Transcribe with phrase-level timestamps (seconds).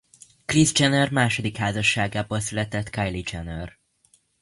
[0.45, 3.79] Kris Jenner második házasságából született Kylie Jenner.